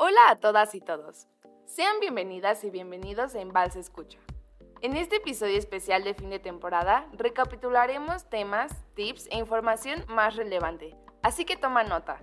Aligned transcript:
Hola 0.00 0.30
a 0.30 0.36
todas 0.36 0.76
y 0.76 0.80
todos. 0.80 1.26
Sean 1.66 1.98
bienvenidas 1.98 2.62
y 2.62 2.70
bienvenidos 2.70 3.34
a 3.34 3.40
Embalse 3.40 3.80
Escucha. 3.80 4.20
En 4.80 4.96
este 4.96 5.16
episodio 5.16 5.58
especial 5.58 6.04
de 6.04 6.14
fin 6.14 6.30
de 6.30 6.38
temporada, 6.38 7.08
recapitularemos 7.14 8.30
temas, 8.30 8.72
tips 8.94 9.26
e 9.32 9.38
información 9.38 10.04
más 10.06 10.36
relevante, 10.36 10.94
así 11.24 11.44
que 11.44 11.56
toma 11.56 11.82
nota. 11.82 12.22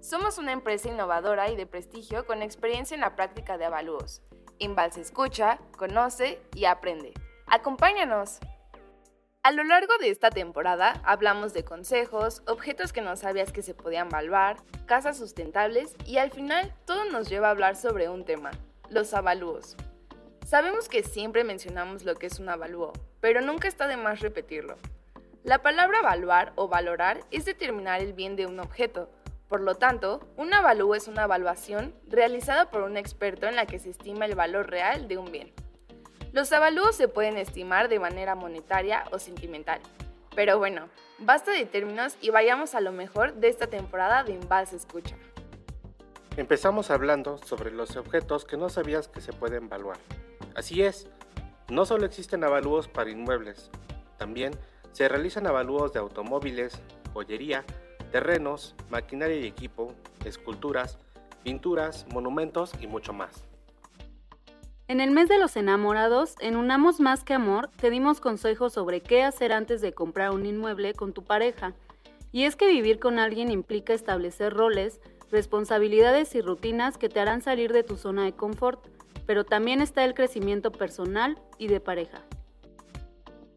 Somos 0.00 0.38
una 0.38 0.50
empresa 0.50 0.88
innovadora 0.88 1.48
y 1.48 1.54
de 1.54 1.66
prestigio 1.66 2.26
con 2.26 2.42
experiencia 2.42 2.96
en 2.96 3.02
la 3.02 3.14
práctica 3.14 3.56
de 3.56 3.66
avalúos. 3.66 4.20
Embalse 4.58 5.00
Escucha, 5.00 5.60
conoce 5.78 6.42
y 6.56 6.64
aprende. 6.64 7.14
¡Acompáñanos! 7.46 8.40
A 9.46 9.52
lo 9.52 9.62
largo 9.62 9.96
de 10.00 10.10
esta 10.10 10.30
temporada 10.30 11.00
hablamos 11.04 11.52
de 11.54 11.62
consejos, 11.62 12.42
objetos 12.48 12.92
que 12.92 13.00
no 13.00 13.14
sabías 13.14 13.52
que 13.52 13.62
se 13.62 13.74
podían 13.74 14.08
evaluar, 14.08 14.56
casas 14.86 15.18
sustentables 15.18 15.94
y 16.04 16.16
al 16.16 16.32
final 16.32 16.74
todo 16.84 17.04
nos 17.04 17.28
lleva 17.28 17.46
a 17.46 17.50
hablar 17.52 17.76
sobre 17.76 18.08
un 18.08 18.24
tema, 18.24 18.50
los 18.90 19.14
avalúos. 19.14 19.76
Sabemos 20.44 20.88
que 20.88 21.04
siempre 21.04 21.44
mencionamos 21.44 22.02
lo 22.02 22.16
que 22.16 22.26
es 22.26 22.40
un 22.40 22.48
avalúo, 22.48 22.92
pero 23.20 23.40
nunca 23.40 23.68
está 23.68 23.86
de 23.86 23.96
más 23.96 24.18
repetirlo. 24.18 24.78
La 25.44 25.62
palabra 25.62 26.00
evaluar 26.00 26.52
o 26.56 26.66
valorar 26.66 27.20
es 27.30 27.44
determinar 27.44 28.00
el 28.00 28.14
bien 28.14 28.34
de 28.34 28.46
un 28.46 28.58
objeto. 28.58 29.08
Por 29.46 29.60
lo 29.60 29.76
tanto, 29.76 30.28
un 30.36 30.52
avalúo 30.54 30.96
es 30.96 31.06
una 31.06 31.22
evaluación 31.22 31.94
realizada 32.08 32.68
por 32.68 32.82
un 32.82 32.96
experto 32.96 33.46
en 33.46 33.54
la 33.54 33.66
que 33.66 33.78
se 33.78 33.90
estima 33.90 34.24
el 34.24 34.34
valor 34.34 34.68
real 34.68 35.06
de 35.06 35.18
un 35.18 35.30
bien. 35.30 35.52
Los 36.36 36.52
avalúos 36.52 36.94
se 36.94 37.08
pueden 37.08 37.38
estimar 37.38 37.88
de 37.88 37.98
manera 37.98 38.34
monetaria 38.34 39.04
o 39.10 39.18
sentimental. 39.18 39.80
Pero 40.34 40.58
bueno, 40.58 40.90
basta 41.18 41.50
de 41.50 41.64
términos 41.64 42.18
y 42.20 42.28
vayamos 42.28 42.74
a 42.74 42.82
lo 42.82 42.92
mejor 42.92 43.32
de 43.36 43.48
esta 43.48 43.68
temporada 43.68 44.22
de 44.22 44.34
Embalse 44.34 44.76
Escucha. 44.76 45.16
Empezamos 46.36 46.90
hablando 46.90 47.38
sobre 47.38 47.70
los 47.70 47.96
objetos 47.96 48.44
que 48.44 48.58
no 48.58 48.68
sabías 48.68 49.08
que 49.08 49.22
se 49.22 49.32
pueden 49.32 49.64
evaluar. 49.64 49.96
Así 50.54 50.82
es, 50.82 51.08
no 51.70 51.86
solo 51.86 52.04
existen 52.04 52.44
avalúos 52.44 52.86
para 52.86 53.08
inmuebles, 53.08 53.70
también 54.18 54.52
se 54.92 55.08
realizan 55.08 55.46
avalúos 55.46 55.94
de 55.94 56.00
automóviles, 56.00 56.82
joyería, 57.14 57.64
terrenos, 58.12 58.74
maquinaria 58.90 59.36
y 59.36 59.46
equipo, 59.46 59.94
esculturas, 60.26 60.98
pinturas, 61.42 62.04
monumentos 62.12 62.74
y 62.78 62.88
mucho 62.88 63.14
más. 63.14 63.46
En 64.88 65.00
el 65.00 65.10
mes 65.10 65.28
de 65.28 65.40
los 65.40 65.56
enamorados, 65.56 66.36
en 66.38 66.54
Unamos 66.54 67.00
Más 67.00 67.24
que 67.24 67.34
Amor, 67.34 67.70
te 67.76 67.90
dimos 67.90 68.20
consejos 68.20 68.72
sobre 68.72 69.00
qué 69.00 69.24
hacer 69.24 69.52
antes 69.52 69.80
de 69.80 69.92
comprar 69.92 70.30
un 70.30 70.46
inmueble 70.46 70.94
con 70.94 71.12
tu 71.12 71.24
pareja. 71.24 71.72
Y 72.30 72.44
es 72.44 72.54
que 72.54 72.68
vivir 72.68 73.00
con 73.00 73.18
alguien 73.18 73.50
implica 73.50 73.94
establecer 73.94 74.54
roles, 74.54 75.00
responsabilidades 75.28 76.36
y 76.36 76.40
rutinas 76.40 76.98
que 76.98 77.08
te 77.08 77.18
harán 77.18 77.42
salir 77.42 77.72
de 77.72 77.82
tu 77.82 77.96
zona 77.96 78.26
de 78.26 78.34
confort, 78.34 78.86
pero 79.26 79.42
también 79.42 79.80
está 79.80 80.04
el 80.04 80.14
crecimiento 80.14 80.70
personal 80.70 81.36
y 81.58 81.66
de 81.66 81.80
pareja. 81.80 82.22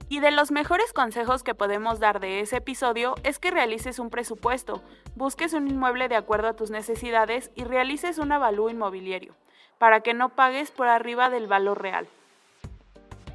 Y 0.08 0.22
de 0.22 0.32
los 0.32 0.50
mejores 0.50 0.94
consejos 0.94 1.44
que 1.44 1.54
podemos 1.54 2.00
dar 2.00 2.20
de 2.20 2.40
ese 2.40 2.58
episodio 2.58 3.14
es 3.22 3.38
que 3.38 3.52
realices 3.52 4.00
un 4.00 4.10
presupuesto, 4.10 4.82
busques 5.14 5.54
un 5.54 5.68
inmueble 5.68 6.08
de 6.08 6.16
acuerdo 6.16 6.48
a 6.48 6.56
tus 6.56 6.72
necesidades 6.72 7.52
y 7.54 7.66
realices 7.66 8.18
un 8.18 8.32
avalúo 8.32 8.72
inmobiliario 8.72 9.36
para 9.80 10.02
que 10.02 10.14
no 10.14 10.30
pagues 10.30 10.70
por 10.70 10.88
arriba 10.88 11.32
del 11.32 11.48
valor 11.48 11.82
real. 11.82 12.08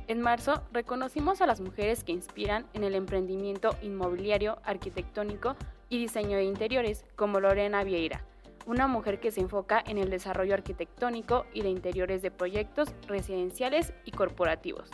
En 0.07 0.21
marzo 0.21 0.63
reconocimos 0.71 1.41
a 1.41 1.47
las 1.47 1.61
mujeres 1.61 2.05
que 2.05 2.13
inspiran 2.13 2.67
en 2.75 2.85
el 2.85 2.95
emprendimiento 2.95 3.75
inmobiliario, 3.83 4.59
arquitectónico 4.63 5.57
y 5.89 5.99
diseño 5.99 6.37
de 6.37 6.45
interiores, 6.45 7.07
como 7.17 7.41
Lorena 7.41 7.83
Vieira, 7.85 8.23
una 8.67 8.87
mujer 8.87 9.19
que 9.19 9.31
se 9.31 9.41
enfoca 9.41 9.83
en 9.87 9.97
el 9.97 10.11
desarrollo 10.11 10.53
arquitectónico 10.53 11.47
y 11.55 11.63
de 11.63 11.71
interiores 11.71 12.21
de 12.21 12.31
proyectos 12.31 12.93
residenciales 13.09 13.95
y 14.05 14.11
corporativos. 14.11 14.91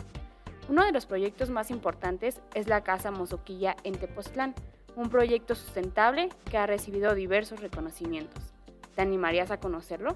Uno 0.69 0.85
de 0.85 0.93
los 0.93 1.05
proyectos 1.05 1.49
más 1.49 1.71
importantes 1.71 2.39
es 2.53 2.69
la 2.69 2.81
Casa 2.81 3.11
Mozoquilla 3.11 3.75
en 3.83 3.97
Tepoztlán, 3.97 4.55
un 4.95 5.09
proyecto 5.09 5.55
sustentable 5.55 6.29
que 6.49 6.57
ha 6.57 6.65
recibido 6.65 7.13
diversos 7.15 7.59
reconocimientos. 7.59 8.53
¿Te 8.95 9.01
animarías 9.01 9.51
a 9.51 9.59
conocerlo? 9.59 10.15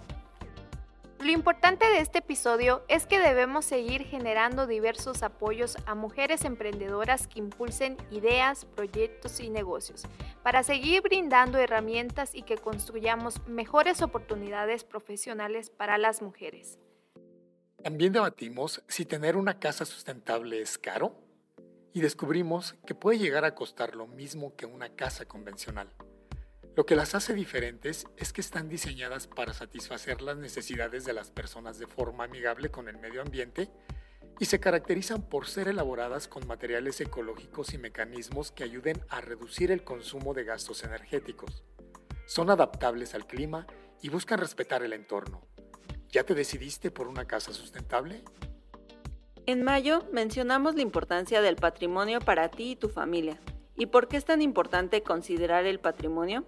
Lo 1.25 1.31
importante 1.31 1.89
de 1.89 2.01
este 2.01 2.19
episodio 2.19 2.83
es 2.87 3.07
que 3.07 3.19
debemos 3.19 3.65
seguir 3.65 4.03
generando 4.03 4.67
diversos 4.67 5.23
apoyos 5.23 5.75
a 5.87 5.95
mujeres 5.95 6.45
emprendedoras 6.45 7.25
que 7.25 7.39
impulsen 7.39 7.97
ideas, 8.11 8.65
proyectos 8.65 9.39
y 9.39 9.49
negocios, 9.49 10.03
para 10.43 10.61
seguir 10.61 11.01
brindando 11.01 11.57
herramientas 11.57 12.35
y 12.35 12.43
que 12.43 12.57
construyamos 12.57 13.41
mejores 13.47 14.03
oportunidades 14.03 14.83
profesionales 14.83 15.71
para 15.71 15.97
las 15.97 16.21
mujeres. 16.21 16.77
También 17.81 18.13
debatimos 18.13 18.83
si 18.87 19.03
tener 19.03 19.35
una 19.35 19.57
casa 19.57 19.83
sustentable 19.83 20.61
es 20.61 20.77
caro 20.77 21.15
y 21.91 22.01
descubrimos 22.01 22.75
que 22.85 22.93
puede 22.93 23.17
llegar 23.17 23.45
a 23.45 23.55
costar 23.55 23.95
lo 23.95 24.05
mismo 24.05 24.55
que 24.55 24.67
una 24.67 24.89
casa 24.89 25.25
convencional. 25.25 25.91
Lo 26.75 26.85
que 26.85 26.97
las 26.97 27.15
hace 27.15 27.33
diferentes 27.33 28.05
es 28.17 28.33
que 28.33 28.41
están 28.41 28.67
diseñadas 28.67 29.27
para 29.27 29.53
satisfacer 29.53 30.21
las 30.21 30.35
necesidades 30.35 31.05
de 31.05 31.13
las 31.13 31.31
personas 31.31 31.79
de 31.79 31.87
forma 31.87 32.25
amigable 32.25 32.69
con 32.69 32.89
el 32.89 32.97
medio 32.97 33.21
ambiente 33.21 33.69
y 34.41 34.45
se 34.45 34.59
caracterizan 34.59 35.21
por 35.21 35.47
ser 35.47 35.69
elaboradas 35.69 36.27
con 36.27 36.45
materiales 36.47 36.99
ecológicos 36.99 37.73
y 37.73 37.77
mecanismos 37.77 38.51
que 38.51 38.65
ayuden 38.65 39.01
a 39.07 39.21
reducir 39.21 39.71
el 39.71 39.85
consumo 39.85 40.33
de 40.33 40.43
gastos 40.43 40.83
energéticos. 40.83 41.63
Son 42.25 42.49
adaptables 42.49 43.15
al 43.15 43.25
clima 43.25 43.65
y 44.01 44.09
buscan 44.09 44.39
respetar 44.39 44.83
el 44.83 44.91
entorno. 44.91 45.47
¿Ya 46.09 46.25
te 46.25 46.33
decidiste 46.33 46.91
por 46.91 47.07
una 47.07 47.25
casa 47.25 47.53
sustentable? 47.53 48.21
En 49.45 49.63
mayo 49.63 50.05
mencionamos 50.11 50.75
la 50.75 50.81
importancia 50.81 51.41
del 51.41 51.55
patrimonio 51.55 52.19
para 52.19 52.49
ti 52.51 52.71
y 52.71 52.75
tu 52.75 52.89
familia. 52.89 53.39
¿Y 53.77 53.87
por 53.87 54.07
qué 54.07 54.17
es 54.17 54.25
tan 54.25 54.41
importante 54.41 55.03
considerar 55.03 55.65
el 55.65 55.79
patrimonio? 55.79 56.45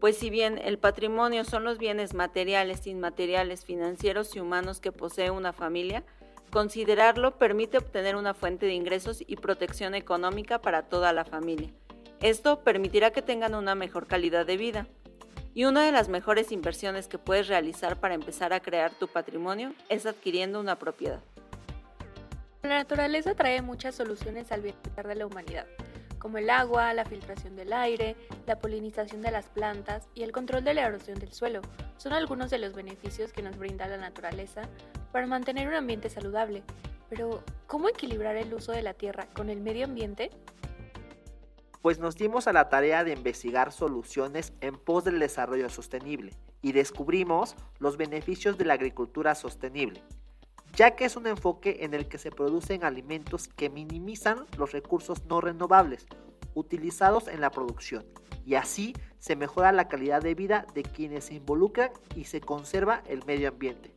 Pues 0.00 0.16
si 0.16 0.30
bien 0.30 0.58
el 0.64 0.78
patrimonio 0.78 1.44
son 1.44 1.62
los 1.62 1.76
bienes 1.76 2.14
materiales, 2.14 2.86
inmateriales, 2.86 3.66
financieros 3.66 4.34
y 4.34 4.40
humanos 4.40 4.80
que 4.80 4.92
posee 4.92 5.30
una 5.30 5.52
familia, 5.52 6.04
considerarlo 6.50 7.36
permite 7.36 7.76
obtener 7.76 8.16
una 8.16 8.32
fuente 8.32 8.64
de 8.64 8.72
ingresos 8.72 9.22
y 9.26 9.36
protección 9.36 9.94
económica 9.94 10.62
para 10.62 10.88
toda 10.88 11.12
la 11.12 11.26
familia. 11.26 11.70
Esto 12.22 12.60
permitirá 12.60 13.10
que 13.10 13.20
tengan 13.20 13.54
una 13.54 13.74
mejor 13.74 14.06
calidad 14.06 14.46
de 14.46 14.56
vida. 14.56 14.86
Y 15.52 15.64
una 15.64 15.84
de 15.84 15.92
las 15.92 16.08
mejores 16.08 16.52
inversiones 16.52 17.08
que 17.08 17.18
puedes 17.18 17.48
realizar 17.48 17.98
para 17.98 18.14
empezar 18.14 18.52
a 18.52 18.60
crear 18.60 18.92
tu 18.92 19.08
patrimonio 19.08 19.74
es 19.88 20.06
adquiriendo 20.06 20.60
una 20.60 20.78
propiedad. 20.78 21.20
La 22.62 22.70
naturaleza 22.70 23.34
trae 23.34 23.60
muchas 23.60 23.96
soluciones 23.96 24.52
al 24.52 24.62
bienestar 24.62 25.08
de 25.08 25.14
la 25.16 25.26
humanidad 25.26 25.66
como 26.20 26.38
el 26.38 26.50
agua, 26.50 26.94
la 26.94 27.04
filtración 27.04 27.56
del 27.56 27.72
aire, 27.72 28.14
la 28.46 28.60
polinización 28.60 29.22
de 29.22 29.32
las 29.32 29.46
plantas 29.46 30.06
y 30.14 30.22
el 30.22 30.30
control 30.30 30.62
de 30.62 30.74
la 30.74 30.86
erosión 30.86 31.18
del 31.18 31.32
suelo. 31.32 31.62
Son 31.96 32.12
algunos 32.12 32.50
de 32.50 32.58
los 32.58 32.74
beneficios 32.74 33.32
que 33.32 33.42
nos 33.42 33.56
brinda 33.56 33.88
la 33.88 33.96
naturaleza 33.96 34.68
para 35.10 35.26
mantener 35.26 35.66
un 35.66 35.74
ambiente 35.74 36.08
saludable. 36.10 36.62
Pero, 37.08 37.42
¿cómo 37.66 37.88
equilibrar 37.88 38.36
el 38.36 38.54
uso 38.54 38.70
de 38.70 38.82
la 38.82 38.94
tierra 38.94 39.26
con 39.34 39.50
el 39.50 39.60
medio 39.60 39.86
ambiente? 39.86 40.30
Pues 41.82 41.98
nos 41.98 42.14
dimos 42.16 42.46
a 42.46 42.52
la 42.52 42.68
tarea 42.68 43.02
de 43.02 43.12
investigar 43.12 43.72
soluciones 43.72 44.52
en 44.60 44.78
pos 44.78 45.04
del 45.04 45.18
desarrollo 45.18 45.70
sostenible 45.70 46.34
y 46.60 46.72
descubrimos 46.72 47.56
los 47.78 47.96
beneficios 47.96 48.58
de 48.58 48.66
la 48.66 48.74
agricultura 48.74 49.34
sostenible, 49.34 50.02
ya 50.80 50.96
que 50.96 51.04
es 51.04 51.14
un 51.14 51.26
enfoque 51.26 51.80
en 51.80 51.92
el 51.92 52.08
que 52.08 52.16
se 52.16 52.30
producen 52.30 52.84
alimentos 52.84 53.48
que 53.48 53.68
minimizan 53.68 54.46
los 54.56 54.72
recursos 54.72 55.26
no 55.26 55.42
renovables 55.42 56.06
utilizados 56.54 57.28
en 57.28 57.42
la 57.42 57.50
producción 57.50 58.06
y 58.46 58.54
así 58.54 58.94
se 59.18 59.36
mejora 59.36 59.72
la 59.72 59.88
calidad 59.88 60.22
de 60.22 60.34
vida 60.34 60.64
de 60.72 60.82
quienes 60.82 61.24
se 61.24 61.34
involucran 61.34 61.90
y 62.16 62.24
se 62.24 62.40
conserva 62.40 63.02
el 63.06 63.22
medio 63.26 63.50
ambiente. 63.50 63.94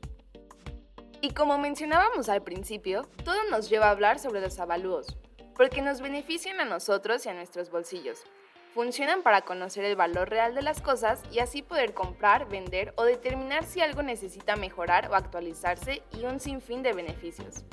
Y 1.22 1.34
como 1.34 1.58
mencionábamos 1.58 2.28
al 2.28 2.44
principio, 2.44 3.08
todo 3.24 3.38
nos 3.50 3.70
lleva 3.70 3.88
a 3.88 3.92
hablar 3.92 4.20
sobre 4.20 4.42
los 4.42 4.60
avalúos, 4.60 5.18
porque 5.56 5.82
nos 5.82 6.02
benefician 6.02 6.60
a 6.60 6.66
nosotros 6.66 7.26
y 7.26 7.30
a 7.30 7.34
nuestros 7.34 7.72
bolsillos, 7.72 8.26
Funcionan 8.74 9.22
para 9.22 9.44
conocer 9.44 9.86
el 9.86 9.96
valor 9.96 10.32
real 10.32 10.56
de 10.56 10.64
las 10.64 10.82
cosas 10.82 11.22
y 11.32 11.38
así 11.38 11.62
poder 11.62 11.94
comprar, 11.94 12.50
vender 12.50 12.92
o 12.98 13.04
determinar 13.04 13.66
si 13.66 13.82
algo 13.82 14.02
necesita 14.02 14.56
mejorar 14.56 15.12
o 15.12 15.16
actualizarse 15.16 16.02
y 16.18 16.26
un 16.26 16.40
sinfín 16.40 16.82
de 16.82 16.94
beneficios. 16.94 17.66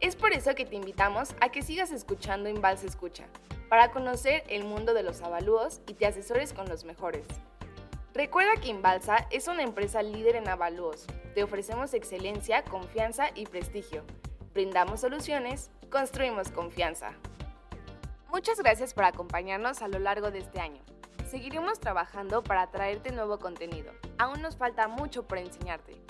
Es 0.00 0.16
por 0.16 0.32
eso 0.32 0.56
que 0.56 0.64
te 0.64 0.74
invitamos 0.74 1.36
a 1.40 1.50
que 1.50 1.62
sigas 1.62 1.92
escuchando 1.92 2.48
Invalse 2.48 2.88
Escucha, 2.88 3.26
para 3.68 3.92
conocer 3.92 4.42
el 4.48 4.64
mundo 4.64 4.94
de 4.94 5.04
los 5.04 5.22
avalúos 5.22 5.80
y 5.86 5.94
te 5.94 6.06
asesores 6.06 6.52
con 6.52 6.68
los 6.68 6.84
mejores. 6.84 7.24
Recuerda 8.12 8.60
que 8.60 8.70
Inbalsa 8.70 9.28
es 9.30 9.46
una 9.46 9.62
empresa 9.62 10.02
líder 10.02 10.34
en 10.34 10.48
avalúos. 10.48 11.06
Te 11.36 11.44
ofrecemos 11.44 11.94
excelencia, 11.94 12.64
confianza 12.64 13.28
y 13.36 13.46
prestigio. 13.46 14.02
Brindamos 14.54 15.02
soluciones, 15.02 15.70
construimos 15.88 16.50
confianza. 16.50 17.12
Muchas 18.30 18.60
gracias 18.60 18.94
por 18.94 19.02
acompañarnos 19.02 19.82
a 19.82 19.88
lo 19.88 19.98
largo 19.98 20.30
de 20.30 20.38
este 20.38 20.60
año. 20.60 20.80
Seguiremos 21.28 21.80
trabajando 21.80 22.44
para 22.44 22.70
traerte 22.70 23.10
nuevo 23.10 23.40
contenido. 23.40 23.92
Aún 24.18 24.40
nos 24.40 24.56
falta 24.56 24.86
mucho 24.86 25.26
por 25.26 25.38
enseñarte. 25.38 26.00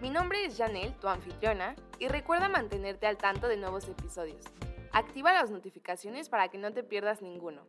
Mi 0.00 0.10
nombre 0.10 0.44
es 0.44 0.58
Janelle, 0.58 0.96
tu 1.00 1.06
anfitriona, 1.06 1.76
y 2.00 2.08
recuerda 2.08 2.48
mantenerte 2.48 3.06
al 3.06 3.16
tanto 3.16 3.46
de 3.46 3.56
nuevos 3.56 3.88
episodios. 3.88 4.44
Activa 4.90 5.32
las 5.32 5.52
notificaciones 5.52 6.28
para 6.28 6.48
que 6.48 6.58
no 6.58 6.72
te 6.72 6.82
pierdas 6.82 7.22
ninguno. 7.22 7.64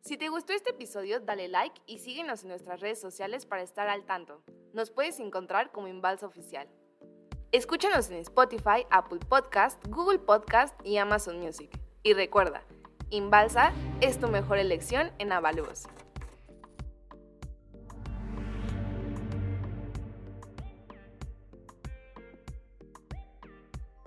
Si 0.00 0.16
te 0.16 0.28
gustó 0.28 0.52
este 0.52 0.70
episodio, 0.70 1.20
dale 1.20 1.46
like 1.46 1.80
y 1.86 1.98
síguenos 1.98 2.42
en 2.42 2.48
nuestras 2.48 2.80
redes 2.80 3.00
sociales 3.00 3.46
para 3.46 3.62
estar 3.62 3.88
al 3.88 4.04
tanto. 4.04 4.42
Nos 4.72 4.90
puedes 4.90 5.20
encontrar 5.20 5.70
como 5.70 5.86
Invalsa 5.86 6.26
Oficial. 6.26 6.68
Escúchanos 7.52 8.10
en 8.10 8.16
Spotify, 8.16 8.84
Apple 8.90 9.20
Podcast, 9.28 9.80
Google 9.86 10.18
Podcast 10.18 10.74
y 10.84 10.96
Amazon 10.96 11.38
Music. 11.38 11.70
Y 12.02 12.12
recuerda, 12.12 12.64
Inbalsa 13.10 13.72
es 14.00 14.18
tu 14.18 14.28
mejor 14.28 14.58
elección 14.58 15.12
en 15.18 15.32
Avalúos. 15.32 15.86